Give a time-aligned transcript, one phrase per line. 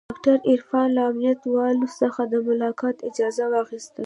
[0.09, 3.99] ډاکتر عرفان له امنيت والاو څخه د ملاقات اجازه واخيسته.